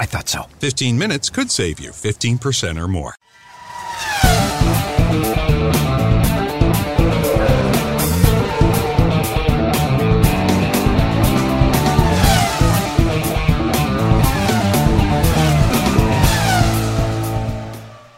I 0.00 0.06
thought 0.06 0.28
so. 0.28 0.42
15 0.58 0.98
minutes 0.98 1.30
could 1.30 1.50
save 1.50 1.80
you 1.80 1.90
15% 1.90 2.82
or 2.82 2.88
more. 2.88 3.14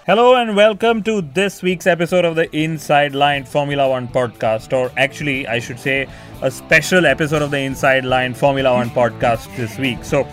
Hello 0.06 0.36
and 0.36 0.54
welcome 0.54 1.02
to 1.02 1.20
this 1.20 1.64
week's 1.64 1.84
episode 1.84 2.24
of 2.24 2.36
the 2.36 2.48
Inside 2.56 3.12
Line 3.12 3.44
Formula 3.44 3.88
One 3.88 4.06
podcast, 4.06 4.72
or 4.72 4.92
actually, 4.96 5.48
I 5.48 5.58
should 5.58 5.80
say, 5.80 6.06
a 6.42 6.50
special 6.50 7.06
episode 7.06 7.42
of 7.42 7.50
the 7.50 7.58
Inside 7.58 8.04
Line 8.04 8.32
Formula 8.32 8.72
One 8.72 8.88
podcast 8.90 9.54
this 9.56 9.76
week. 9.78 10.04
So, 10.04 10.24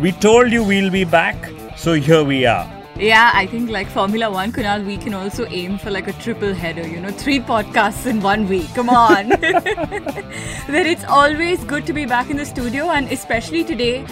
we 0.00 0.12
told 0.12 0.50
you 0.50 0.64
we'll 0.64 0.90
be 0.90 1.04
back, 1.04 1.36
so 1.76 1.92
here 1.92 2.24
we 2.24 2.46
are. 2.46 2.66
Yeah, 2.96 3.30
I 3.34 3.46
think 3.46 3.70
like 3.70 3.86
Formula 3.86 4.30
One, 4.30 4.50
Kunal, 4.50 4.84
we 4.86 4.96
can 4.96 5.12
also 5.12 5.46
aim 5.46 5.76
for 5.78 5.90
like 5.90 6.08
a 6.08 6.12
triple 6.14 6.54
header, 6.54 6.86
you 6.86 7.00
know, 7.00 7.10
three 7.10 7.38
podcasts 7.38 8.06
in 8.06 8.20
one 8.20 8.48
week. 8.48 8.68
Come 8.74 8.88
on. 8.88 9.28
but 9.40 10.86
it's 10.86 11.04
always 11.04 11.62
good 11.64 11.86
to 11.86 11.92
be 11.92 12.06
back 12.06 12.30
in 12.30 12.38
the 12.38 12.46
studio, 12.46 12.90
and 12.90 13.12
especially 13.12 13.62
today, 13.62 14.06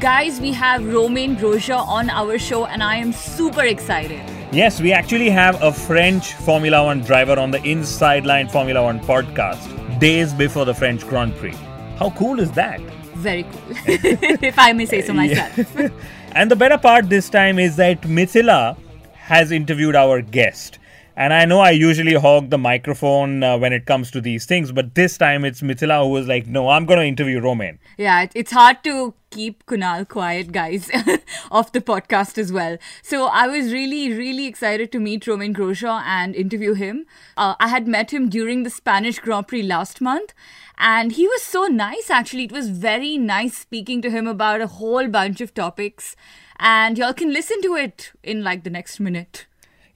guys, 0.00 0.40
we 0.40 0.52
have 0.52 0.84
Romain 0.92 1.36
Grosjean 1.36 1.86
on 1.86 2.08
our 2.08 2.38
show, 2.38 2.64
and 2.64 2.82
I 2.82 2.96
am 2.96 3.12
super 3.12 3.64
excited. 3.64 4.22
Yes, 4.50 4.80
we 4.80 4.92
actually 4.92 5.30
have 5.30 5.62
a 5.62 5.72
French 5.72 6.32
Formula 6.34 6.84
One 6.84 7.00
driver 7.00 7.38
on 7.38 7.50
the 7.50 7.62
Inside 7.64 8.24
Line 8.24 8.48
Formula 8.48 8.82
One 8.82 9.00
podcast 9.00 9.98
days 10.00 10.32
before 10.32 10.64
the 10.64 10.74
French 10.74 11.06
Grand 11.06 11.34
Prix. 11.36 11.56
How 11.98 12.10
cool 12.10 12.40
is 12.40 12.50
that? 12.52 12.80
Very 13.14 13.44
cool, 13.44 13.62
if 13.86 14.58
I 14.58 14.72
may 14.72 14.86
say 14.86 15.02
so 15.02 15.12
myself. 15.22 15.58
And 16.36 16.50
the 16.50 16.56
better 16.56 16.78
part 16.78 17.08
this 17.08 17.30
time 17.30 17.60
is 17.60 17.76
that 17.76 18.00
Mithila 18.02 18.76
has 19.12 19.52
interviewed 19.52 19.94
our 19.94 20.20
guest. 20.20 20.80
And 21.16 21.32
I 21.32 21.44
know 21.44 21.60
I 21.60 21.70
usually 21.70 22.14
hog 22.14 22.50
the 22.50 22.58
microphone 22.58 23.44
uh, 23.44 23.56
when 23.56 23.72
it 23.72 23.86
comes 23.86 24.10
to 24.10 24.20
these 24.20 24.46
things, 24.46 24.72
but 24.72 24.96
this 24.96 25.16
time 25.16 25.44
it's 25.44 25.60
Mithila 25.60 26.02
who 26.02 26.10
was 26.10 26.26
like, 26.26 26.48
no, 26.48 26.68
I'm 26.68 26.86
going 26.86 26.98
to 26.98 27.06
interview 27.06 27.40
Romain. 27.40 27.78
Yeah, 27.96 28.26
it's 28.34 28.50
hard 28.50 28.82
to 28.82 29.14
keep 29.30 29.64
Kunal 29.66 30.08
quiet, 30.08 30.50
guys, 30.50 30.90
off 31.52 31.70
the 31.70 31.80
podcast 31.80 32.36
as 32.36 32.52
well. 32.52 32.78
So 33.02 33.26
I 33.26 33.46
was 33.46 33.72
really, 33.72 34.12
really 34.12 34.46
excited 34.46 34.90
to 34.90 34.98
meet 34.98 35.28
Romain 35.28 35.54
Grosjean 35.54 36.02
and 36.04 36.34
interview 36.34 36.74
him. 36.74 37.06
Uh, 37.36 37.54
I 37.60 37.68
had 37.68 37.86
met 37.86 38.12
him 38.12 38.28
during 38.28 38.64
the 38.64 38.70
Spanish 38.70 39.20
Grand 39.20 39.46
Prix 39.46 39.62
last 39.62 40.00
month, 40.00 40.34
and 40.78 41.12
he 41.12 41.28
was 41.28 41.42
so 41.42 41.66
nice, 41.66 42.10
actually. 42.10 42.44
It 42.44 42.52
was 42.52 42.70
very 42.70 43.18
nice 43.18 43.56
speaking 43.56 44.02
to 44.02 44.10
him 44.10 44.26
about 44.26 44.60
a 44.60 44.66
whole 44.66 45.06
bunch 45.06 45.40
of 45.40 45.54
topics. 45.54 46.16
And 46.58 46.98
y'all 46.98 47.14
can 47.14 47.32
listen 47.32 47.62
to 47.62 47.76
it 47.76 48.12
in 48.22 48.42
like 48.42 48.64
the 48.64 48.70
next 48.70 48.98
minute. 48.98 49.46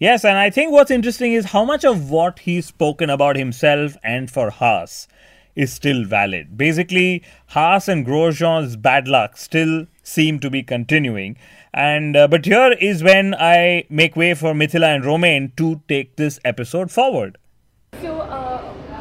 Yes, 0.01 0.25
and 0.25 0.39
I 0.39 0.49
think 0.49 0.71
what's 0.71 0.93
interesting 0.93 1.33
is 1.33 1.47
how 1.47 1.65
much 1.65 1.85
of 1.85 2.09
what 2.09 2.39
he's 2.41 2.67
spoken 2.67 3.11
about 3.11 3.35
himself 3.35 3.97
and 4.05 4.31
for 4.31 4.51
Haas 4.51 5.09
is 5.57 5.73
still 5.73 6.05
valid. 6.05 6.57
Basically, 6.57 7.25
Haas 7.49 7.89
and 7.89 8.07
Grosjean's 8.07 8.77
bad 8.77 9.09
luck 9.09 9.37
still 9.37 9.87
seem 10.05 10.39
to 10.39 10.51
be 10.51 10.63
continuing. 10.63 11.37
And 11.75 12.17
uh, 12.17 12.29
but 12.29 12.45
here 12.45 12.77
is 12.81 13.03
when 13.03 13.35
I 13.35 13.87
make 13.91 14.15
way 14.15 14.35
for 14.35 14.55
Mithila 14.55 14.95
and 14.95 15.05
Romain 15.05 15.53
to 15.57 15.83
take 15.89 16.15
this 16.15 16.39
episode 16.45 16.93
forward. 16.93 17.37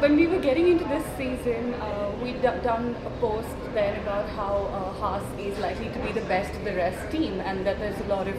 When 0.00 0.14
we 0.14 0.28
were 0.28 0.38
getting 0.38 0.68
into 0.68 0.84
this 0.84 1.04
season, 1.16 1.74
uh, 1.74 2.12
we'd 2.22 2.40
done 2.40 2.94
a 3.04 3.10
post 3.18 3.48
then 3.74 4.00
about 4.00 4.28
how 4.28 4.70
uh, 4.72 4.92
Haas 4.92 5.24
is 5.40 5.58
likely 5.58 5.88
to 5.88 5.98
be 5.98 6.12
the 6.12 6.24
best 6.26 6.54
of 6.54 6.64
the 6.64 6.72
rest 6.72 7.10
team, 7.10 7.40
and 7.40 7.66
that 7.66 7.80
there's 7.80 8.00
a 8.02 8.04
lot 8.04 8.28
of 8.28 8.36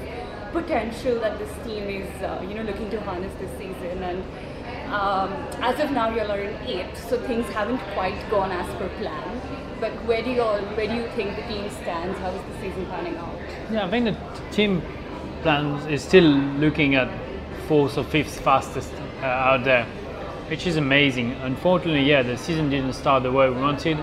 potential 0.53 1.19
that 1.19 1.37
this 1.37 1.51
team 1.65 1.83
is, 1.83 2.09
uh, 2.23 2.41
you 2.47 2.53
know, 2.53 2.61
looking 2.61 2.89
to 2.91 3.01
harness 3.01 3.33
this 3.41 3.51
season. 3.57 4.01
And 4.03 4.23
um, 4.93 5.33
as 5.61 5.77
of 5.81 5.91
now, 5.91 6.15
you're 6.15 6.33
in 6.33 6.55
eighth, 6.65 7.09
so 7.09 7.19
things 7.27 7.45
haven't 7.47 7.81
quite 7.93 8.17
gone 8.31 8.51
as 8.51 8.73
per 8.75 8.87
plan. 8.97 9.41
But 9.81 9.91
where 10.05 10.23
do 10.23 10.31
you 10.31 10.41
all, 10.41 10.61
where 10.61 10.87
do 10.87 10.95
you 10.95 11.09
think 11.09 11.35
the 11.35 11.43
team 11.43 11.69
stands? 11.81 12.17
How 12.19 12.29
is 12.29 12.41
the 12.41 12.61
season 12.61 12.85
panning 12.85 13.17
out? 13.17 13.37
Yeah, 13.69 13.85
I 13.85 13.89
think 13.89 14.05
the 14.05 14.15
team 14.51 14.81
plans 15.41 15.85
is 15.87 16.01
still 16.03 16.23
looking 16.23 16.95
at 16.95 17.09
fourth 17.67 17.97
or 17.97 18.05
fifth 18.05 18.39
fastest 18.39 18.93
uh, 19.21 19.25
out 19.25 19.65
there, 19.65 19.85
which 20.49 20.65
is 20.65 20.77
amazing. 20.77 21.33
Unfortunately, 21.43 22.03
yeah, 22.03 22.23
the 22.23 22.35
season 22.35 22.69
didn't 22.69 22.93
start 22.93 23.21
the 23.21 23.31
way 23.31 23.49
we 23.49 23.55
wanted, 23.55 23.99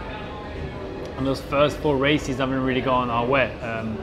and 1.17 1.27
those 1.27 1.41
first 1.41 1.77
four 1.79 1.97
races 1.97 2.39
haven't 2.39 2.63
really 2.63 2.81
gone 2.81 3.11
our 3.11 3.27
way. 3.27 3.53
Um, 3.61 3.99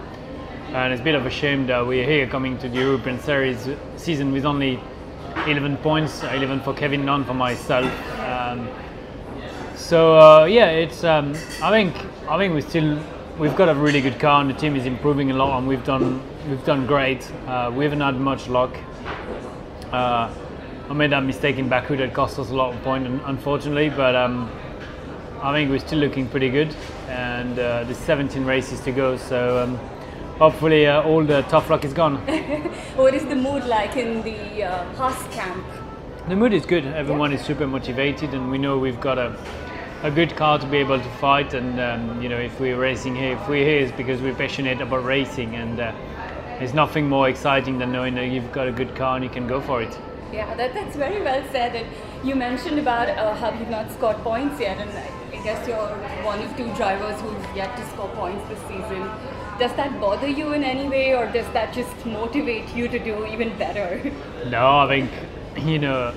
and 0.74 0.92
it's 0.92 1.02
a 1.02 1.04
bit 1.04 1.16
of 1.16 1.26
a 1.26 1.30
shame 1.30 1.68
that 1.68 1.86
we're 1.86 2.06
here 2.06 2.28
coming 2.28 2.58
to 2.58 2.68
the 2.68 2.80
European 2.80 3.20
Series 3.20 3.70
season 3.96 4.34
with 4.34 4.44
only 4.44 4.80
11 5.48 5.78
points, 5.78 6.22
11 6.24 6.62
for 6.62 6.74
Kevin, 6.74 7.06
none 7.06 7.24
for 7.24 7.34
myself. 7.34 7.92
Um, 8.20 8.68
so 9.76 10.20
uh, 10.20 10.46
yeah, 10.46 10.70
it's. 10.70 11.04
Um, 11.04 11.34
I 11.62 11.70
think. 11.70 11.96
I 12.28 12.38
think 12.38 12.54
we 12.54 12.62
still. 12.62 13.00
We've 13.40 13.56
got 13.56 13.70
a 13.70 13.76
really 13.76 14.02
good 14.02 14.20
car, 14.20 14.42
and 14.42 14.50
the 14.50 14.54
team 14.54 14.76
is 14.76 14.86
improving 14.86 15.32
a 15.32 15.34
lot, 15.34 15.58
and 15.58 15.68
we've 15.68 15.84
done. 15.84 16.22
We've 16.50 16.64
done 16.66 16.86
great. 16.88 17.30
Uh, 17.48 17.72
we 17.74 17.86
haven't 17.86 18.02
had 18.02 18.16
much 18.16 18.50
luck. 18.50 18.76
Uh, 19.92 20.34
I 20.90 20.94
made 20.94 21.12
that 21.12 21.24
mistake 21.24 21.58
in 21.58 21.70
Baku 21.70 21.96
that 21.98 22.14
cost 22.14 22.38
us 22.40 22.50
a 22.50 22.54
lot 22.54 22.74
of 22.76 22.82
points, 22.84 23.10
unfortunately. 23.26 23.90
But 23.90 24.16
um, 24.16 24.52
I 25.42 25.54
think 25.54 25.70
we're 25.70 25.80
still 25.80 26.00
looking 26.00 26.28
pretty 26.28 26.50
good, 26.50 26.76
and 27.08 27.58
uh, 27.58 27.86
there's 27.86 27.98
17 27.98 28.44
races 28.44 28.82
to 28.82 28.92
go. 28.92 29.16
So 29.16 29.64
um, 29.64 29.78
hopefully, 30.38 30.86
uh, 30.88 31.02
all 31.04 31.24
the 31.24 31.42
tough 31.44 31.70
luck 31.70 31.86
is 31.86 31.94
gone. 31.94 32.18
What 32.96 33.14
is 33.14 33.26
the 33.26 33.36
mood 33.36 33.64
like 33.64 33.96
in 33.96 34.22
the 34.24 34.64
uh, 34.64 34.94
Haas 34.96 35.24
camp? 35.34 35.66
The 36.28 36.36
mood 36.36 36.54
is 36.54 36.66
good. 36.66 36.86
Everyone 36.86 37.32
is 37.32 37.42
super 37.42 37.66
motivated, 37.66 38.34
and 38.34 38.52
we 38.52 38.58
know 38.58 38.78
we've 38.78 39.00
got 39.00 39.18
a, 39.18 39.36
a 40.04 40.12
good 40.12 40.36
car 40.36 40.60
to 40.60 40.68
be 40.68 40.78
able 40.78 41.00
to 41.00 41.10
fight. 41.12 41.54
And 41.54 41.80
um, 41.80 42.22
you 42.22 42.28
know, 42.28 42.40
if 42.40 42.60
we're 42.60 42.78
racing 42.78 43.16
here, 43.16 43.38
if 43.38 43.48
we're 43.48 43.66
here, 43.66 43.80
it's 43.80 43.96
because 43.96 44.22
we're 44.22 44.36
passionate 44.36 44.82
about 44.82 45.06
racing, 45.06 45.56
and 45.56 45.80
uh, 45.80 45.94
there's 46.60 46.74
nothing 46.74 47.08
more 47.08 47.30
exciting 47.30 47.78
than 47.78 47.94
knowing 47.94 48.16
that 48.16 48.28
you've 48.28 48.52
got 48.52 48.68
a 48.68 48.72
good 48.72 48.94
car 48.98 49.16
and 49.16 49.24
you 49.24 49.30
can 49.30 49.48
go 49.48 49.62
for 49.62 49.82
it. 49.82 49.98
Yeah, 50.34 50.54
that, 50.56 50.74
that's 50.74 50.96
very 50.96 51.22
well 51.22 51.44
said. 51.52 51.76
And 51.76 51.88
you 52.28 52.36
mentioned 52.36 52.80
about 52.80 53.10
uh, 53.10 53.36
how 53.36 53.52
you've 53.58 53.70
not 53.70 53.92
scored 53.92 54.18
points 54.18 54.60
yet, 54.60 54.78
and 54.80 54.90
I 54.90 55.44
guess 55.44 55.68
you're 55.68 55.88
one 56.26 56.42
of 56.42 56.56
two 56.58 56.74
drivers 56.74 57.20
who've 57.22 57.56
yet 57.56 57.76
to 57.78 57.86
score 57.90 58.10
points 58.10 58.48
this 58.50 58.60
season. 58.62 59.10
Does 59.60 59.74
that 59.76 60.00
bother 60.02 60.28
you 60.28 60.54
in 60.54 60.64
any 60.64 60.90
way, 60.90 61.14
or 61.16 61.32
does 61.32 61.46
that 61.54 61.74
just 61.74 62.06
motivate 62.06 62.74
you 62.76 62.88
to 62.88 62.98
do 62.98 63.26
even 63.28 63.56
better? 63.58 64.12
No, 64.50 64.80
I 64.80 64.88
think 64.88 65.12
you 65.66 65.80
know. 65.80 66.14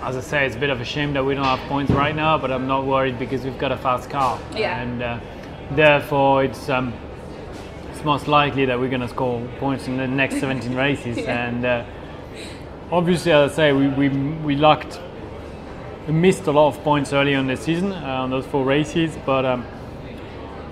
As 0.00 0.16
I 0.16 0.20
say, 0.20 0.46
it's 0.46 0.56
a 0.56 0.58
bit 0.58 0.70
of 0.70 0.80
a 0.80 0.84
shame 0.84 1.12
that 1.12 1.24
we 1.24 1.34
don't 1.34 1.44
have 1.44 1.60
points 1.68 1.92
right 1.92 2.14
now, 2.14 2.36
but 2.36 2.50
I'm 2.50 2.66
not 2.66 2.86
worried 2.86 3.18
because 3.20 3.44
we've 3.44 3.58
got 3.58 3.70
a 3.72 3.76
fast 3.76 4.10
car, 4.10 4.38
Yeah. 4.54 4.80
and 4.80 5.02
uh, 5.02 5.20
therefore 5.72 6.44
it's 6.44 6.68
um, 6.68 6.92
it's 7.92 8.02
most 8.04 8.26
likely 8.26 8.64
that 8.66 8.78
we're 8.80 8.88
going 8.88 9.02
to 9.02 9.08
score 9.08 9.46
points 9.58 9.86
in 9.86 9.96
the 9.96 10.06
next 10.08 10.40
17 10.40 10.74
races. 10.74 11.18
And 11.26 11.64
uh, 11.64 11.84
obviously, 12.92 13.32
as 13.32 13.52
I 13.52 13.54
say, 13.54 13.72
we, 13.72 13.88
we 13.88 14.08
we 14.08 14.54
lacked, 14.56 15.00
we 16.06 16.12
missed 16.12 16.46
a 16.46 16.52
lot 16.52 16.68
of 16.68 16.84
points 16.84 17.12
early 17.12 17.34
on 17.34 17.46
the 17.46 17.56
season 17.56 17.90
uh, 17.92 18.22
on 18.22 18.30
those 18.30 18.46
four 18.46 18.64
races, 18.64 19.16
but 19.26 19.44
um, 19.44 19.66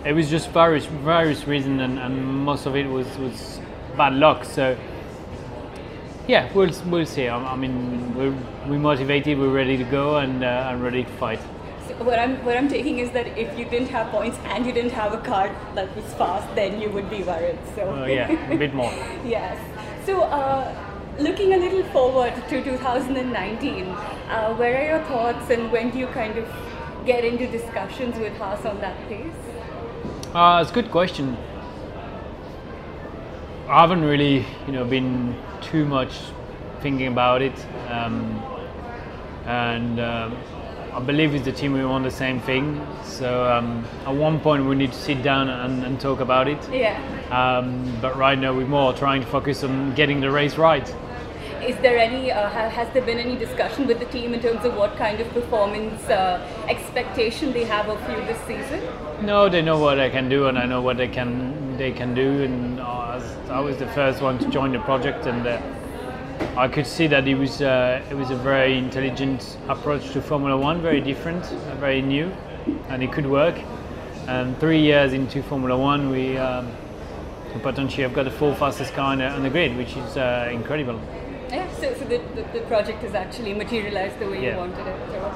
it 0.04 0.12
was 0.12 0.30
just 0.30 0.50
various 0.50 0.86
various 0.86 1.46
reasons, 1.46 1.80
and, 1.80 1.98
and 1.98 2.44
most 2.44 2.66
of 2.66 2.76
it 2.76 2.86
was 2.86 3.06
was 3.18 3.60
bad 3.96 4.12
luck. 4.12 4.44
So 4.44 4.76
yeah, 6.28 6.52
we'll 6.52 6.72
we'll 6.86 7.06
see. 7.06 7.26
I, 7.26 7.36
I 7.36 7.56
mean, 7.56 8.14
we're 8.14 8.36
we 8.68 8.76
motivated, 8.78 9.38
we're 9.38 9.48
ready 9.48 9.76
to 9.78 9.84
go, 9.84 10.18
and 10.18 10.44
uh, 10.44 10.68
and 10.70 10.82
ready 10.82 11.04
to 11.04 11.10
fight. 11.12 11.40
So 11.88 12.04
what 12.04 12.18
I'm 12.18 12.36
what 12.44 12.56
I'm 12.56 12.68
taking 12.68 12.98
is 12.98 13.10
that 13.12 13.26
if 13.38 13.58
you 13.58 13.64
didn't 13.64 13.88
have 13.88 14.10
points 14.10 14.38
and 14.44 14.66
you 14.66 14.72
didn't 14.72 14.92
have 14.92 15.12
a 15.12 15.18
car 15.18 15.50
that 15.74 15.96
was 15.96 16.04
fast, 16.14 16.54
then 16.54 16.80
you 16.80 16.90
would 16.90 17.10
be 17.10 17.22
worried. 17.22 17.58
So 17.74 17.82
Uh, 17.90 18.06
yeah, 18.06 18.52
a 18.52 18.56
bit 18.56 18.74
more. 18.74 18.92
yes. 19.24 19.58
So 20.06 20.22
uh, 20.22 20.89
looking 21.18 21.52
a 21.54 21.56
little 21.56 21.84
forward 21.92 22.34
to 22.48 22.62
2019, 22.62 23.84
uh, 23.84 24.54
where 24.54 24.80
are 24.80 24.98
your 24.98 25.04
thoughts, 25.06 25.50
and 25.50 25.70
when 25.72 25.90
do 25.90 25.98
you 25.98 26.06
kind 26.08 26.38
of 26.38 26.48
get 27.04 27.24
into 27.24 27.46
discussions 27.46 28.16
with 28.18 28.36
Haas 28.36 28.64
on 28.64 28.80
that 28.80 28.96
pace? 29.08 29.34
Uh, 30.34 30.60
it's 30.62 30.70
a 30.70 30.74
good 30.74 30.90
question. 30.90 31.36
I 33.68 33.80
haven't 33.80 34.02
really, 34.02 34.44
you 34.66 34.72
know, 34.72 34.84
been 34.84 35.36
too 35.60 35.84
much 35.84 36.12
thinking 36.80 37.06
about 37.06 37.42
it. 37.42 37.54
Um, 37.88 38.42
and 39.46 40.00
um, 40.00 40.36
I 40.92 41.00
believe 41.00 41.32
with 41.32 41.44
the 41.44 41.52
team 41.52 41.72
we 41.72 41.84
want 41.84 42.04
the 42.04 42.10
same 42.10 42.40
thing. 42.40 42.84
So 43.04 43.48
um, 43.50 43.84
at 44.06 44.14
one 44.14 44.40
point 44.40 44.66
we 44.66 44.74
need 44.74 44.92
to 44.92 44.98
sit 44.98 45.22
down 45.22 45.48
and, 45.48 45.84
and 45.84 46.00
talk 46.00 46.20
about 46.20 46.48
it. 46.48 46.58
Yeah. 46.70 46.98
Um, 47.30 47.96
but 48.00 48.16
right 48.16 48.38
now 48.38 48.52
we're 48.52 48.66
more 48.66 48.92
trying 48.92 49.20
to 49.20 49.26
focus 49.28 49.62
on 49.62 49.94
getting 49.94 50.20
the 50.20 50.30
race 50.30 50.58
right. 50.58 50.86
Is 51.62 51.76
there 51.76 51.98
any, 51.98 52.32
uh, 52.32 52.48
has 52.48 52.92
there 52.94 53.02
been 53.02 53.18
any 53.18 53.36
discussion 53.36 53.86
with 53.86 53.98
the 54.00 54.06
team 54.06 54.34
in 54.34 54.40
terms 54.40 54.64
of 54.64 54.74
what 54.76 54.96
kind 54.96 55.20
of 55.20 55.28
performance 55.32 56.02
uh, 56.08 56.44
expectation 56.68 57.52
they 57.52 57.64
have 57.64 57.88
of 57.88 58.00
you 58.10 58.16
this 58.26 58.40
season? 58.46 58.80
No, 59.24 59.48
they 59.48 59.60
know 59.60 59.78
what 59.78 60.00
I 60.00 60.08
can 60.08 60.28
do, 60.28 60.46
and 60.46 60.58
I 60.58 60.64
know 60.64 60.80
what 60.80 60.96
they 60.96 61.08
can 61.08 61.76
they 61.76 61.92
can 61.92 62.14
do. 62.14 62.42
And 62.42 62.80
I 62.80 63.16
was, 63.16 63.50
I 63.50 63.60
was 63.60 63.76
the 63.76 63.86
first 63.88 64.22
one 64.22 64.38
to 64.38 64.48
join 64.48 64.72
the 64.72 64.80
project, 64.80 65.26
and 65.26 65.46
uh, 65.46 65.60
I 66.56 66.68
could 66.68 66.86
see 66.86 67.06
that 67.06 67.26
it 67.26 67.36
was 67.36 67.62
uh, 67.62 68.02
it 68.10 68.14
was 68.14 68.30
a 68.30 68.36
very 68.36 68.76
intelligent 68.76 69.56
approach 69.68 70.10
to 70.12 70.20
Formula 70.20 70.56
One, 70.56 70.82
very 70.82 71.00
different, 71.00 71.44
uh, 71.44 71.74
very 71.76 72.02
new, 72.02 72.32
and 72.88 73.02
it 73.02 73.12
could 73.12 73.26
work. 73.26 73.56
And 74.26 74.58
three 74.58 74.80
years 74.80 75.12
into 75.12 75.42
Formula 75.42 75.76
One, 75.76 76.10
we 76.10 76.36
um, 76.36 76.70
potentially 77.62 78.02
have 78.02 78.12
got 78.14 78.24
the 78.24 78.30
fourth 78.30 78.58
fastest 78.58 78.92
car 78.94 79.12
on 79.12 79.18
the, 79.18 79.28
on 79.28 79.42
the 79.42 79.50
grid, 79.50 79.76
which 79.76 79.96
is 79.96 80.16
uh, 80.16 80.48
incredible. 80.52 81.00
Yeah, 81.48 81.70
so, 81.72 81.94
so 81.94 82.04
the, 82.04 82.18
the, 82.34 82.42
the 82.52 82.60
project 82.66 83.02
has 83.02 83.14
actually 83.14 83.54
materialized 83.54 84.18
the 84.18 84.28
way 84.28 84.42
Yeah. 84.42 84.52
you 84.52 84.56
wanted 84.58 84.86
it. 84.86 84.96
So, 85.10 85.34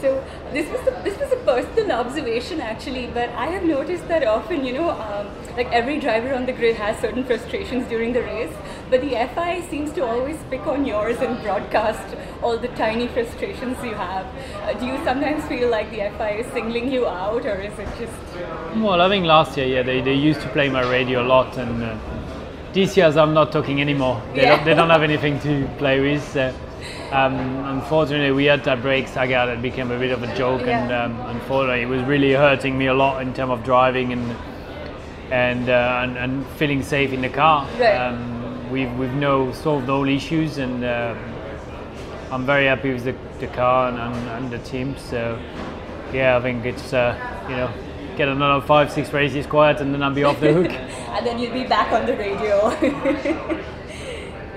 so 0.00 0.24
this 0.52 0.68
was 0.70 0.80
the, 0.84 0.90
this 1.04 1.18
was 1.18 1.32
a 1.32 1.36
personal 1.36 1.92
observation 1.92 2.60
actually, 2.60 3.06
but 3.08 3.28
I 3.30 3.46
have 3.46 3.64
noticed 3.64 4.06
that 4.08 4.24
often, 4.24 4.64
you 4.64 4.72
know, 4.72 4.90
um, 4.90 5.28
like 5.56 5.70
every 5.72 5.98
driver 6.00 6.34
on 6.34 6.46
the 6.46 6.52
grid 6.52 6.76
has 6.76 6.98
certain 7.00 7.24
frustrations 7.24 7.88
during 7.88 8.12
the 8.12 8.22
race, 8.22 8.52
but 8.90 9.00
the 9.00 9.10
FI 9.34 9.60
seems 9.70 9.92
to 9.92 10.04
always 10.04 10.36
pick 10.50 10.66
on 10.66 10.84
yours 10.84 11.18
and 11.20 11.40
broadcast 11.42 12.16
all 12.42 12.56
the 12.56 12.68
tiny 12.68 13.08
frustrations 13.08 13.76
you 13.84 13.94
have. 13.94 14.26
Uh, 14.62 14.72
do 14.78 14.86
you 14.86 14.96
sometimes 15.04 15.44
feel 15.44 15.68
like 15.70 15.90
the 15.90 16.10
FI 16.18 16.30
is 16.42 16.52
singling 16.52 16.90
you 16.90 17.06
out, 17.06 17.44
or 17.44 17.56
is 17.60 17.78
it 17.78 17.88
just? 17.98 18.76
Well, 18.76 19.00
I 19.00 19.08
think 19.08 19.26
last 19.26 19.56
year, 19.56 19.66
yeah, 19.66 19.82
they, 19.82 20.00
they 20.00 20.14
used 20.14 20.40
to 20.42 20.48
play 20.48 20.68
my 20.68 20.82
radio 20.90 21.22
a 21.22 21.26
lot, 21.26 21.56
and 21.58 21.82
uh, 21.82 21.96
this 22.72 22.96
year 22.96 23.06
I'm 23.06 23.34
not 23.34 23.52
talking 23.52 23.80
anymore. 23.80 24.22
They, 24.34 24.42
Yeah. 24.42 24.56
don't, 24.56 24.64
they 24.64 24.74
don't 24.74 24.90
have 24.90 25.02
anything 25.02 25.38
to 25.40 25.68
play 25.78 26.00
with. 26.00 26.22
So, 26.32 26.52
um, 27.12 27.34
unfortunately, 27.66 28.32
we 28.32 28.44
had 28.44 28.64
that 28.64 28.82
brake 28.82 29.08
saga 29.08 29.46
that 29.46 29.62
became 29.62 29.90
a 29.90 29.98
bit 29.98 30.12
of 30.12 30.22
a 30.22 30.36
joke, 30.36 30.62
and 30.62 30.92
um, 30.92 31.20
unfortunately, 31.26 31.82
it 31.82 31.88
was 31.88 32.02
really 32.02 32.32
hurting 32.32 32.76
me 32.78 32.86
a 32.86 32.94
lot 32.94 33.22
in 33.22 33.34
terms 33.34 33.52
of 33.52 33.64
driving 33.64 34.12
and 34.12 34.36
and, 35.30 35.68
uh, 35.68 36.00
and 36.02 36.18
and 36.18 36.46
feeling 36.58 36.82
safe 36.82 37.12
in 37.12 37.20
the 37.20 37.28
car. 37.28 37.66
Right. 37.78 37.96
Um, 37.96 38.70
we've 38.70 38.92
we've 38.98 39.14
now 39.14 39.52
solved 39.52 39.88
all 39.88 40.08
issues, 40.08 40.58
and 40.58 40.84
uh, 40.84 41.14
I'm 42.30 42.46
very 42.46 42.66
happy 42.66 42.92
with 42.92 43.04
the, 43.04 43.16
the 43.38 43.48
car 43.48 43.88
and, 43.88 43.98
and, 43.98 44.28
and 44.28 44.50
the 44.50 44.58
team. 44.58 44.96
So 44.96 45.40
yeah, 46.12 46.36
I 46.36 46.40
think 46.40 46.64
it's 46.64 46.92
uh, 46.92 47.16
you 47.48 47.56
know 47.56 47.72
get 48.16 48.28
another 48.28 48.64
five 48.66 48.92
six 48.92 49.12
races 49.12 49.46
quiet, 49.46 49.80
and 49.80 49.94
then 49.94 50.02
I'll 50.02 50.14
be 50.14 50.24
off 50.24 50.40
the 50.40 50.52
hook. 50.52 50.70
and 50.70 51.26
then 51.26 51.38
you'll 51.38 51.54
be 51.54 51.64
back 51.64 51.92
on 51.92 52.06
the 52.06 52.16
radio. 52.16 52.70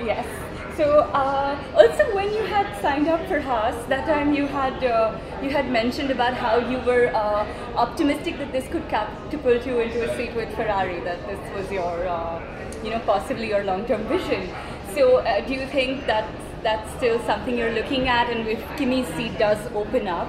yes. 0.04 0.43
So 0.78 1.02
uh, 1.14 1.56
also 1.76 2.16
when 2.16 2.34
you 2.34 2.44
had 2.46 2.82
signed 2.82 3.08
up 3.08 3.28
for 3.28 3.40
Haas, 3.40 3.76
that 3.90 4.08
time 4.08 4.34
you 4.34 4.48
had 4.48 4.84
uh, 4.84 5.16
you 5.44 5.52
had 5.52 5.70
mentioned 5.70 6.10
about 6.10 6.34
how 6.34 6.58
you 6.58 6.80
were 6.80 7.12
uh, 7.14 7.46
optimistic 7.76 8.40
that 8.40 8.52
this 8.52 8.68
could 8.70 8.90
catapult 8.90 9.68
you 9.68 9.80
into 9.80 10.10
a 10.10 10.18
seat 10.18 10.36
with 10.36 10.50
Ferrari. 10.56 11.00
That 11.02 11.28
this 11.28 11.40
was 11.56 11.72
your 11.72 12.08
uh, 12.08 12.42
you 12.84 12.90
know 12.90 13.00
possibly 13.06 13.50
your 13.50 13.64
long-term 13.64 14.08
vision. 14.08 14.50
So 14.96 15.18
uh, 15.18 15.42
do 15.46 15.54
you 15.54 15.68
think 15.68 16.08
that 16.08 16.28
that's 16.64 16.92
still 16.98 17.20
something 17.28 17.56
you're 17.56 17.74
looking 17.74 18.08
at, 18.08 18.32
and 18.32 18.48
if 18.48 18.60
Kimi's 18.78 19.14
seat 19.16 19.38
does 19.38 19.60
open 19.76 20.08
up 20.08 20.28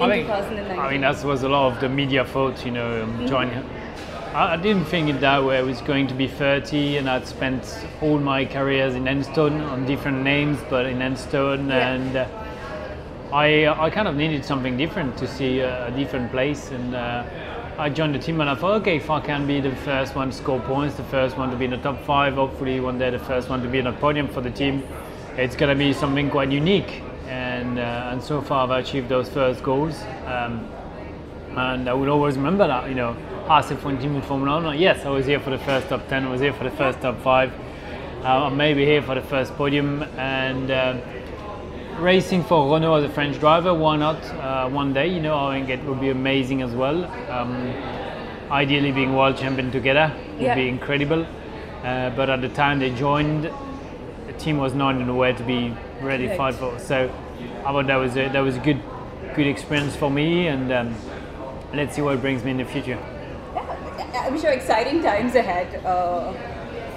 in 0.00 0.10
I 0.10 0.16
mean, 0.16 0.26
2019? 0.26 0.78
I 0.78 0.90
mean 0.90 1.00
that 1.02 1.22
was 1.24 1.44
a 1.44 1.48
lot 1.48 1.72
of 1.72 1.80
the 1.80 1.88
media 1.88 2.24
thought, 2.24 2.64
you 2.64 2.72
know, 2.72 3.06
joining. 3.28 3.58
I, 3.58 3.77
I 4.34 4.56
didn't 4.56 4.84
think 4.84 5.08
it 5.08 5.20
that 5.20 5.42
way. 5.44 5.58
I 5.58 5.62
was 5.62 5.80
going 5.80 6.06
to 6.08 6.14
be 6.14 6.28
30, 6.28 6.98
and 6.98 7.08
I'd 7.08 7.26
spent 7.26 7.64
all 8.00 8.18
my 8.18 8.44
careers 8.44 8.94
in 8.94 9.04
Enstone 9.04 9.66
on 9.70 9.86
different 9.86 10.22
names, 10.22 10.58
but 10.70 10.86
in 10.86 10.98
Enstone, 10.98 11.68
Yeah. 11.68 11.92
and 11.94 12.16
uh, 12.16 12.26
I 13.32 13.66
I 13.66 13.90
kind 13.90 14.06
of 14.08 14.16
needed 14.16 14.44
something 14.44 14.76
different 14.76 15.16
to 15.18 15.26
see 15.26 15.60
a, 15.60 15.88
a 15.88 15.90
different 15.90 16.30
place, 16.30 16.70
and 16.70 16.94
uh, 16.94 17.24
I 17.78 17.88
joined 17.88 18.14
the 18.14 18.18
team, 18.18 18.40
and 18.40 18.50
I 18.50 18.54
thought, 18.54 18.80
okay, 18.82 18.96
if 18.96 19.10
I 19.10 19.20
can 19.20 19.46
be 19.46 19.60
the 19.60 19.74
first 19.76 20.14
one 20.14 20.30
to 20.30 20.36
score 20.36 20.60
points, 20.60 20.94
the 20.96 21.04
first 21.04 21.36
one 21.38 21.50
to 21.50 21.56
be 21.56 21.64
in 21.64 21.70
the 21.70 21.78
top 21.78 22.00
five, 22.04 22.34
hopefully 22.34 22.80
one 22.80 22.98
day 22.98 23.10
the 23.10 23.18
first 23.18 23.48
one 23.48 23.62
to 23.62 23.68
be 23.68 23.78
in 23.78 23.84
the 23.86 23.92
podium 23.92 24.28
for 24.28 24.40
the 24.40 24.50
team, 24.50 24.82
it's 25.36 25.56
going 25.56 25.70
to 25.70 25.78
be 25.84 25.92
something 25.92 26.30
quite 26.30 26.50
unique. 26.52 27.02
And 27.28 27.78
uh, 27.78 28.10
and 28.12 28.22
so 28.22 28.40
far 28.40 28.64
I've 28.64 28.84
achieved 28.84 29.08
those 29.08 29.28
first 29.28 29.62
goals. 29.62 30.02
Um, 30.26 30.68
and 31.56 31.88
I 31.88 31.92
would 31.94 32.08
always 32.08 32.36
remember 32.36 32.66
that, 32.68 32.88
you 32.88 32.94
know, 32.94 33.16
asked 33.48 33.72
if 33.72 33.82
one 33.84 33.98
team 33.98 34.14
in 34.14 34.22
Formula 34.22 34.62
One, 34.62 34.78
yes, 34.78 35.06
I 35.06 35.10
was 35.10 35.24
here 35.24 35.40
for 35.40 35.50
the 35.50 35.58
first 35.58 35.88
top 35.88 36.06
10, 36.08 36.24
I 36.24 36.30
was 36.30 36.40
here 36.40 36.52
for 36.52 36.64
the 36.64 36.70
first 36.70 37.00
top 37.00 37.18
five, 37.22 37.50
uh, 38.22 38.46
I'm 38.46 38.56
maybe 38.56 38.84
here 38.84 39.00
for 39.02 39.14
the 39.14 39.22
first 39.22 39.54
podium, 39.54 40.02
and 40.18 40.70
uh, 40.70 40.98
racing 41.98 42.44
for 42.44 42.70
Renault 42.72 42.96
as 42.96 43.04
a 43.04 43.08
French 43.08 43.38
driver, 43.40 43.72
why 43.72 43.96
not 43.96 44.22
uh, 44.34 44.68
one 44.68 44.92
day, 44.92 45.06
you 45.08 45.20
know, 45.20 45.34
I 45.34 45.58
think 45.58 45.70
it 45.70 45.82
would 45.86 46.00
be 46.00 46.10
amazing 46.10 46.60
as 46.60 46.72
well. 46.72 47.04
Um, 47.30 47.72
ideally 48.50 48.92
being 48.92 49.14
world 49.16 49.36
champion 49.38 49.70
together 49.70 50.12
would 50.32 50.42
Yeah. 50.42 50.54
be 50.54 50.68
incredible, 50.68 51.26
uh, 51.84 52.10
but 52.10 52.28
at 52.28 52.42
the 52.42 52.48
time 52.50 52.80
they 52.80 52.90
joined, 52.90 53.44
the 54.26 54.32
team 54.34 54.58
was 54.58 54.74
not 54.74 54.96
in 54.96 55.08
a 55.08 55.14
way 55.14 55.32
to 55.32 55.42
be 55.42 55.72
ready 56.02 56.24
to 56.24 56.28
Right. 56.30 56.36
fight 56.36 56.54
for, 56.54 56.78
so 56.78 57.10
I 57.64 57.72
thought 57.72 57.86
that 57.86 57.96
was 57.96 58.14
a, 58.16 58.28
that 58.28 58.40
was 58.40 58.56
a 58.56 58.60
good, 58.60 58.80
good 59.34 59.46
experience 59.46 59.96
for 59.96 60.10
me, 60.10 60.48
and 60.48 60.70
um, 60.70 60.94
let's 61.72 61.96
see 61.96 62.02
what 62.02 62.14
it 62.14 62.20
brings 62.20 62.44
me 62.44 62.50
in 62.50 62.58
the 62.58 62.66
future. 62.66 62.98
Yeah, 64.18 64.26
I'm 64.26 64.40
sure 64.40 64.50
exciting 64.50 65.00
times 65.00 65.36
ahead 65.36 65.84
uh, 65.86 66.32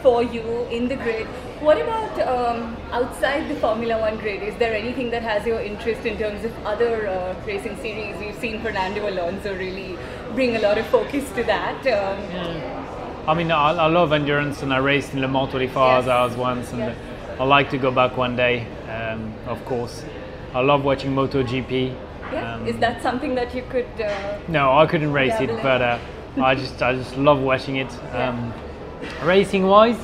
for 0.01 0.23
you 0.23 0.41
in 0.71 0.87
the 0.87 0.95
grid. 0.95 1.27
What 1.67 1.79
about 1.79 2.19
um, 2.27 2.75
outside 2.91 3.47
the 3.47 3.53
Formula 3.57 3.99
One 3.99 4.17
grid? 4.17 4.41
Is 4.41 4.55
there 4.57 4.73
anything 4.73 5.11
that 5.11 5.21
has 5.21 5.45
your 5.45 5.61
interest 5.61 6.03
in 6.07 6.17
terms 6.17 6.43
of 6.43 6.65
other 6.65 7.07
uh, 7.07 7.35
racing 7.45 7.77
series? 7.77 8.17
We've 8.17 8.35
seen 8.39 8.59
Fernando 8.63 9.07
Alonso 9.07 9.55
really 9.55 9.99
bring 10.33 10.55
a 10.55 10.59
lot 10.61 10.79
of 10.79 10.87
focus 10.87 11.29
to 11.33 11.43
that. 11.43 11.85
Um, 11.85 13.29
I 13.29 13.35
mean, 13.35 13.51
I, 13.51 13.73
I 13.73 13.85
love 13.85 14.13
endurance, 14.13 14.63
and 14.63 14.73
I 14.73 14.77
raced 14.79 15.13
in 15.13 15.21
Le 15.21 15.27
Mans 15.27 15.51
24 15.51 15.87
Yes. 15.87 16.07
hours 16.07 16.35
once, 16.35 16.71
and 16.71 16.79
Yes. 16.79 16.97
I 17.39 17.43
like 17.43 17.69
to 17.69 17.77
go 17.77 17.91
back 17.91 18.17
one 18.17 18.35
day. 18.35 18.65
Um, 18.89 19.31
of 19.45 19.63
course, 19.65 20.03
I 20.55 20.61
love 20.61 20.83
watching 20.83 21.13
MotoGP. 21.13 21.93
yeah, 22.33 22.55
Um, 22.55 22.65
is 22.65 22.77
that 22.79 23.03
something 23.03 23.35
that 23.35 23.53
you 23.53 23.61
could? 23.69 23.85
Uh, 24.01 24.39
No, 24.47 24.75
I 24.75 24.87
couldn't 24.87 25.13
race 25.13 25.39
it, 25.39 25.51
but 25.61 25.81
uh, 25.83 25.99
I 26.41 26.55
just 26.55 26.81
I 26.81 26.95
just 26.95 27.17
love 27.17 27.39
watching 27.39 27.75
it. 27.77 27.91
Yeah. 28.13 28.29
Um, 28.29 28.53
racing 29.23 29.67
wise, 29.67 29.97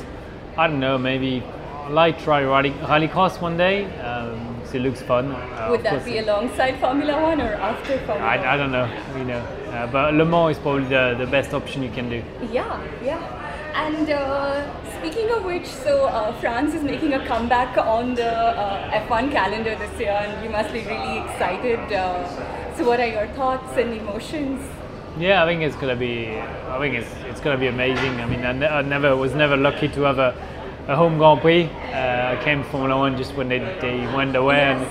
I 0.57 0.67
don't 0.67 0.79
know. 0.79 0.97
Maybe 0.97 1.43
I 1.85 1.89
like 1.89 2.21
try 2.21 2.43
rally 2.43 2.71
rallycross 2.71 3.39
one 3.41 3.57
day. 3.57 3.85
Um, 4.01 4.55
'cause 4.61 4.75
it 4.75 4.81
looks 4.81 5.01
fun. 5.01 5.31
Uh, 5.31 5.67
would 5.71 5.83
that 5.83 6.03
be 6.03 6.17
alongside 6.17 6.77
Formula 6.79 7.21
One 7.21 7.39
or 7.39 7.53
after 7.53 7.97
Formula 7.99 8.19
One? 8.37 8.39
I, 8.39 8.53
I 8.53 8.57
don't 8.57 8.71
know. 8.73 8.89
You 9.17 9.23
know, 9.23 9.39
uh, 9.71 9.87
but 9.87 10.13
Le 10.13 10.25
Mans 10.25 10.57
is 10.57 10.61
probably 10.61 10.83
the, 10.85 11.15
the 11.17 11.25
best 11.25 11.53
option 11.53 11.83
you 11.83 11.89
can 11.91 12.09
do. 12.09 12.21
Yeah, 12.51 12.81
yeah. 13.01 13.21
And 13.75 14.09
uh, 14.09 14.65
speaking 14.99 15.29
of 15.31 15.45
which, 15.45 15.67
so 15.67 16.05
uh, 16.07 16.33
France 16.41 16.73
is 16.73 16.83
making 16.83 17.13
a 17.13 17.25
comeback 17.25 17.77
on 17.77 18.15
the 18.15 18.27
uh, 18.29 18.91
F1 19.07 19.31
calendar 19.31 19.75
this 19.75 19.97
year, 19.99 20.09
and 20.11 20.43
you 20.43 20.49
must 20.49 20.73
be 20.73 20.79
really 20.81 21.19
excited. 21.19 21.79
Uh, 21.93 22.75
so, 22.75 22.83
what 22.85 22.99
are 22.99 23.07
your 23.07 23.27
thoughts 23.35 23.77
and 23.77 23.93
emotions? 23.93 24.59
Yeah, 25.19 25.43
I 25.43 25.47
think 25.47 25.63
it's 25.63 25.75
gonna 25.75 25.95
be. 25.95 26.29
I 26.37 26.77
think 26.79 26.95
it's 26.95 27.09
it's 27.25 27.39
gonna 27.41 27.57
be 27.57 27.67
amazing. 27.67 28.19
I 28.21 28.25
mean, 28.27 28.45
I, 28.45 28.51
ne- 28.51 28.67
I 28.67 28.81
never 28.83 29.15
was 29.15 29.33
never 29.33 29.57
lucky 29.57 29.87
to 29.89 30.01
have 30.01 30.19
a, 30.19 30.35
a 30.87 30.95
home 30.95 31.17
Grand 31.17 31.41
Prix. 31.41 31.65
Uh, 31.65 32.35
I 32.37 32.43
came 32.43 32.61
from 32.61 32.71
Formula 32.71 32.97
One 32.97 33.17
just 33.17 33.33
when 33.35 33.49
they, 33.49 33.59
they 33.81 34.05
went 34.15 34.35
away, 34.35 34.59
and 34.61 34.85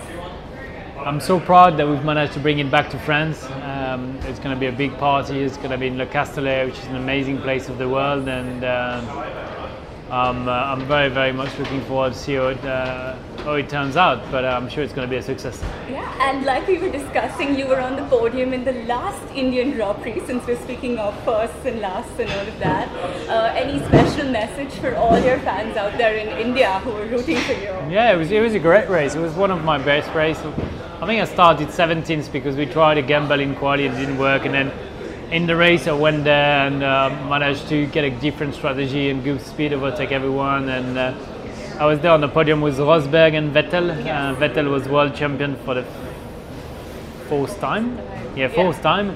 I'm 0.99 1.21
so 1.21 1.39
proud 1.39 1.77
that 1.77 1.87
we've 1.89 2.05
managed 2.05 2.33
to 2.33 2.41
bring 2.41 2.59
it 2.59 2.71
back 2.73 2.91
to 2.91 2.99
France. 2.99 3.45
Um, 3.63 4.19
it's 4.23 4.41
gonna 4.41 4.57
be 4.57 4.67
a 4.67 4.73
big 4.73 4.97
party. 4.99 5.39
It's 5.41 5.59
gonna 5.59 5.79
be 5.79 5.87
in 5.87 5.97
Le 5.97 6.07
Castellet, 6.07 6.67
which 6.67 6.79
is 6.79 6.87
an 6.87 6.97
amazing 6.97 7.39
place 7.41 7.69
of 7.69 7.79
the 7.79 7.89
world, 7.89 8.27
and 8.27 8.65
um, 8.65 9.09
I'm 10.11 10.49
uh, 10.49 10.53
I'm 10.53 10.87
very 10.87 11.09
very 11.09 11.33
much 11.33 11.57
looking 11.57 11.83
forward 11.83 12.15
to 12.15 12.19
see 12.19 12.35
it 12.35 12.65
uh, 12.65 13.15
how 13.47 13.55
it 13.55 13.69
turns 13.71 13.97
out. 13.97 14.21
But 14.31 14.45
uh, 14.45 14.49
I'm 14.49 14.69
sure 14.69 14.83
it's 14.83 14.93
gonna 14.93 15.07
be 15.07 15.17
a 15.17 15.23
success. 15.23 15.63
Yeah, 15.89 16.29
and 16.29 16.45
like 16.45 16.67
we 16.67 16.79
were 16.79 16.91
discussing, 16.91 17.57
you 17.59 17.67
were 17.69 17.81
on 17.81 17.97
the 17.97 18.05
podium 18.15 18.53
in 18.53 18.65
the 18.65 18.73
last 18.93 19.23
Indian 19.35 19.71
Grand 19.71 20.03
Prix, 20.03 20.21
since 20.27 20.45
we're 20.47 20.63
speaking 20.63 20.99
of 20.99 21.15
firsts 21.25 21.65
and 21.65 21.81
lasts 21.81 22.19
and 22.19 22.31
all 22.31 22.47
of 22.47 22.59
that. 22.59 22.89
Uh, 23.29 23.53
any 23.55 23.79
special 23.87 24.29
message 24.31 24.73
for 24.81 24.95
all 24.97 25.19
your 25.19 25.39
fans 25.39 25.77
out 25.77 25.97
there 25.97 26.17
in 26.17 26.29
India 26.47 26.81
who 26.81 26.91
are 26.91 27.07
rooting 27.07 27.39
for 27.39 27.53
you? 27.53 27.75
Yeah, 27.89 28.13
it 28.13 28.17
was 28.17 28.33
it 28.33 28.43
was 28.43 28.55
a 28.55 28.59
great 28.59 28.89
race. 28.89 29.15
It 29.15 29.21
was 29.21 29.35
one 29.35 29.53
of 29.53 29.65
my 29.65 29.79
best 29.79 30.13
races. 30.15 30.53
I 31.01 31.07
think 31.07 31.23
I 31.23 31.27
started 31.27 31.69
17th 31.69 32.33
because 32.33 32.57
we 32.57 32.67
tried 32.67 32.99
a 32.99 33.03
gamble 33.03 33.39
in 33.39 33.55
quali 33.55 33.87
and 33.87 33.95
it 33.97 34.01
didn't 34.01 34.19
work, 34.19 34.45
and 34.45 34.55
then 34.55 34.73
in 35.31 35.47
the 35.47 35.55
race 35.55 35.87
I 35.87 35.93
went 35.93 36.25
there 36.25 36.67
and 36.67 36.83
uh, 36.83 37.11
managed 37.29 37.69
to 37.69 37.87
get 37.87 38.05
a 38.05 38.11
different 38.11 38.55
strategy 38.55 39.11
and 39.11 39.23
good 39.23 39.41
speed 39.41 39.73
overtake 39.73 40.11
everyone. 40.11 40.69
And 40.69 40.99
uh, 40.99 41.15
I 41.79 41.85
was 41.85 42.01
there 42.01 42.11
on 42.11 42.23
the 42.23 42.29
podium 42.29 42.63
with 42.63 42.79
Rosberg 42.79 43.35
and 43.35 43.53
Vettel. 43.55 43.91
Uh, 43.91 44.35
Vettel 44.37 44.71
was 44.71 44.89
world 44.89 45.15
champion 45.15 45.57
for 45.57 45.75
the 45.75 45.85
fourth 47.29 47.61
time. 47.61 47.99
Yeah, 48.35 48.49
fourth 48.49 48.81
time. 48.81 49.11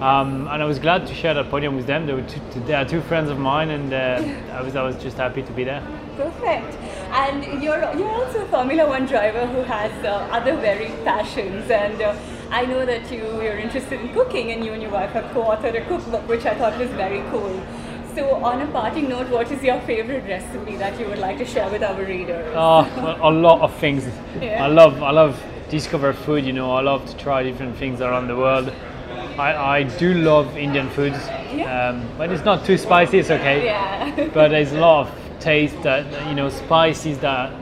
Um, 0.00 0.48
and 0.48 0.62
I 0.62 0.64
was 0.64 0.78
glad 0.78 1.06
to 1.08 1.14
share 1.14 1.34
that 1.34 1.50
podium 1.50 1.76
with 1.76 1.86
them. 1.86 2.06
They 2.06 2.14
were 2.14 2.22
two, 2.22 2.40
they 2.60 2.72
are 2.72 2.86
two 2.86 3.02
friends 3.02 3.28
of 3.28 3.38
mine, 3.38 3.68
and 3.68 3.92
uh, 3.92 4.56
I 4.56 4.62
was 4.62 4.76
I 4.76 4.82
was 4.82 4.96
just 4.96 5.18
happy 5.18 5.42
to 5.42 5.52
be 5.52 5.62
there. 5.62 5.82
Perfect. 6.16 6.74
And 7.12 7.62
you're 7.62 7.78
you're 7.94 8.08
also 8.08 8.44
a 8.44 8.48
Formula 8.48 8.88
One 8.88 9.04
driver 9.04 9.46
who 9.46 9.60
has 9.62 9.92
uh, 10.02 10.26
other 10.32 10.56
varied 10.56 11.04
passions, 11.04 11.70
and 11.70 12.00
uh, 12.00 12.16
I 12.50 12.64
know 12.64 12.86
that 12.86 13.12
you 13.12 13.42
you're 13.42 13.58
interested 13.58 14.00
in 14.00 14.08
cooking, 14.14 14.52
and 14.52 14.64
you 14.64 14.72
and 14.72 14.80
your 14.80 14.90
wife 14.90 15.10
have 15.10 15.30
co-authored 15.34 15.76
a 15.76 15.84
cookbook, 15.84 16.26
which 16.26 16.46
I 16.46 16.54
thought 16.54 16.78
was 16.78 16.88
very 16.92 17.20
cool. 17.30 17.60
So, 18.14 18.34
on 18.44 18.60
a 18.60 18.66
parting 18.72 19.08
note, 19.08 19.28
what 19.28 19.50
is 19.52 19.62
your 19.62 19.80
favorite 19.82 20.24
recipe 20.26 20.76
that 20.76 20.98
you 20.98 21.06
would 21.06 21.18
like 21.18 21.38
to 21.38 21.44
share 21.44 21.70
with 21.70 21.82
our 21.82 22.02
readers? 22.02 22.52
Oh, 22.56 23.18
a, 23.22 23.30
lot 23.30 23.60
of 23.60 23.72
things. 23.76 24.04
Yeah. 24.40 24.64
I 24.64 24.66
love 24.66 25.00
I 25.02 25.12
love 25.12 25.40
discover 25.68 26.12
food. 26.12 26.44
You 26.44 26.52
know, 26.52 26.72
I 26.74 26.80
love 26.80 27.06
to 27.06 27.16
try 27.16 27.44
different 27.44 27.76
things 27.76 28.00
around 28.00 28.26
the 28.26 28.36
world. 28.36 28.72
I, 29.38 29.78
I 29.78 29.82
do 29.84 30.14
love 30.14 30.56
Indian 30.56 30.90
foods, 30.90 31.18
um, 31.66 32.04
but 32.18 32.32
it's 32.32 32.44
not 32.44 32.64
too 32.64 32.76
spicy. 32.76 33.18
It's 33.18 33.30
okay. 33.30 33.64
Yeah. 33.64 34.28
But 34.34 34.48
there's 34.48 34.72
a 34.72 34.80
lot 34.80 35.06
of 35.06 35.40
taste 35.40 35.80
that 35.82 36.04
you 36.28 36.34
know 36.34 36.50
spices 36.50 37.18
that 37.18 37.52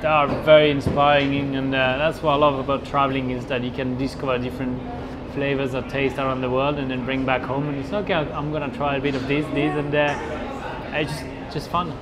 that 0.00 0.10
are 0.10 0.28
very 0.44 0.70
inspiring, 0.70 1.56
and 1.56 1.74
uh, 1.74 1.98
that's 1.98 2.22
what 2.22 2.32
I 2.32 2.36
love 2.36 2.58
about 2.58 2.86
traveling 2.86 3.30
is 3.30 3.44
that 3.46 3.62
you 3.62 3.70
can 3.70 3.98
discover 3.98 4.38
different 4.38 4.80
flavors 5.34 5.74
or 5.74 5.82
taste 5.82 6.18
around 6.18 6.40
the 6.40 6.50
world, 6.50 6.78
and 6.78 6.90
then 6.90 7.04
bring 7.04 7.24
back 7.24 7.42
home. 7.42 7.68
And 7.68 7.78
it's 7.78 7.92
okay. 7.92 8.14
I'm 8.14 8.52
gonna 8.52 8.74
try 8.74 8.96
a 8.96 9.00
bit 9.00 9.14
of 9.14 9.26
this, 9.28 9.44
this, 9.46 9.74
and 9.76 9.94
uh, 9.94 10.14
it's 10.92 11.10
just 11.12 11.24
just 11.52 11.70
fun. 11.70 11.92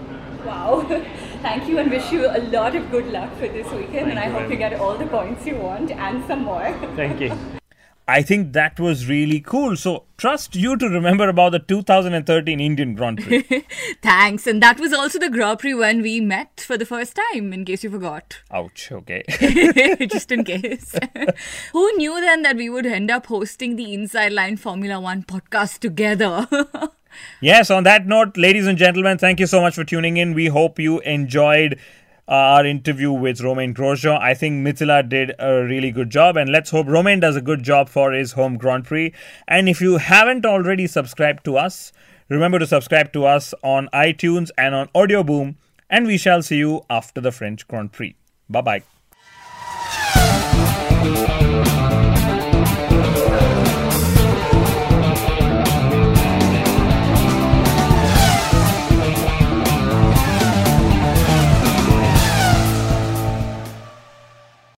Wow. 0.44 0.82
Thank 1.42 1.68
you 1.68 1.78
and 1.78 1.90
wish 1.90 2.12
you 2.12 2.26
a 2.26 2.38
lot 2.38 2.76
of 2.76 2.90
good 2.90 3.06
luck 3.06 3.32
for 3.34 3.49
this 3.49 3.70
weekend. 3.72 4.10
and 4.10 4.18
I 4.18 4.28
hope 4.28 4.50
you 4.50 4.56
get 4.56 4.75
all 4.75 4.96
the 4.96 5.06
points 5.06 5.46
you 5.46 5.56
want 5.56 5.90
and 5.90 6.25
some 6.26 6.44
more. 6.44 6.72
Thank 6.96 7.20
you. 7.20 7.32
I 8.10 8.22
think 8.22 8.54
that 8.54 8.80
was 8.80 9.08
really 9.08 9.40
cool. 9.40 9.76
So, 9.76 10.06
trust 10.16 10.56
you 10.56 10.76
to 10.76 10.88
remember 10.88 11.28
about 11.28 11.52
the 11.52 11.60
2013 11.60 12.58
Indian 12.58 12.94
Grand 12.94 13.22
Prix. 13.22 13.64
Thanks. 14.02 14.48
And 14.48 14.60
that 14.60 14.80
was 14.80 14.92
also 14.92 15.20
the 15.20 15.30
Grand 15.30 15.60
Prix 15.60 15.74
when 15.74 16.02
we 16.02 16.20
met 16.20 16.60
for 16.66 16.76
the 16.76 16.84
first 16.84 17.16
time, 17.16 17.52
in 17.52 17.64
case 17.64 17.84
you 17.84 17.90
forgot. 17.90 18.40
Ouch, 18.50 18.90
okay. 18.90 19.22
Just 20.10 20.32
in 20.32 20.42
case. 20.42 20.92
Who 21.72 21.96
knew 21.96 22.20
then 22.20 22.42
that 22.42 22.56
we 22.56 22.68
would 22.68 22.84
end 22.84 23.12
up 23.12 23.26
hosting 23.26 23.76
the 23.76 23.94
Inside 23.94 24.32
Line 24.32 24.56
Formula 24.56 24.98
One 24.98 25.22
podcast 25.22 25.78
together? 25.78 26.48
Yes, 27.40 27.70
on 27.70 27.84
that 27.84 28.06
note, 28.06 28.36
ladies 28.36 28.66
and 28.66 28.76
gentlemen, 28.76 29.18
thank 29.18 29.40
you 29.40 29.46
so 29.46 29.60
much 29.60 29.74
for 29.74 29.84
tuning 29.84 30.16
in. 30.16 30.34
We 30.34 30.46
hope 30.46 30.78
you 30.78 31.00
enjoyed 31.00 31.78
Uh, 32.30 32.34
our 32.34 32.64
interview 32.64 33.10
with 33.10 33.40
Romain 33.40 33.75
Grosjean. 33.75 34.20
I 34.20 34.34
think 34.34 34.64
Mithila 34.64 35.08
did 35.08 35.32
a 35.40 35.64
really 35.64 35.90
good 35.90 36.10
job, 36.10 36.37
and 36.37 36.49
let's 36.49 36.70
hope 36.70 36.87
Romain 36.87 37.18
does 37.18 37.34
a 37.34 37.40
good 37.40 37.64
job 37.64 37.88
for 37.88 38.12
his 38.12 38.32
home 38.32 38.56
Grand 38.56 38.84
Prix. 38.84 39.12
And 39.49 39.68
if 39.68 39.80
you 39.80 39.96
haven't 39.96 40.46
already 40.46 40.87
subscribed 40.87 41.44
to 41.46 41.56
us, 41.56 41.92
remember 42.28 42.60
to 42.60 42.68
subscribe 42.68 43.12
to 43.14 43.26
us 43.26 43.52
on 43.64 43.88
iTunes 43.92 44.50
and 44.56 44.76
on 44.76 44.88
Audio 44.94 45.25
Boom, 45.25 45.56
and 45.88 46.06
we 46.06 46.16
shall 46.16 46.40
see 46.40 46.58
you 46.58 46.84
after 46.88 47.20
the 47.20 47.32
French 47.32 47.66
Grand 47.66 47.90
Prix. 47.90 48.14
Bye 48.49 48.60
bye. 48.60 49.00